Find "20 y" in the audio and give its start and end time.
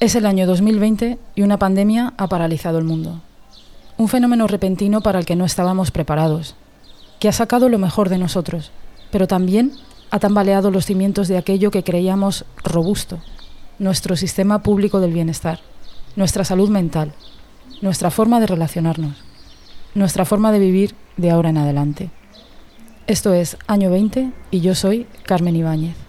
23.90-24.60